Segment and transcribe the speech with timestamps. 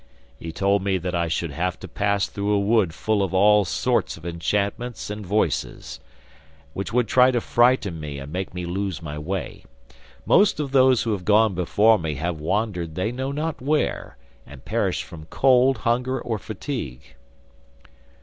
[0.39, 3.63] 'He told me that I should have to pass through a wood full of all
[3.65, 5.99] sorts of enchantments and voices,
[6.73, 9.63] which would try to frighten me and make me lose my way.
[10.25, 14.65] Most of those who have gone before me have wandered they know not where, and
[14.65, 17.13] perished from cold, hunger, or fatigue.